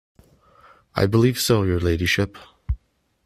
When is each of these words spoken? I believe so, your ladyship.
I 0.95 1.05
believe 1.05 1.39
so, 1.39 1.61
your 1.61 1.79
ladyship. 1.79 2.35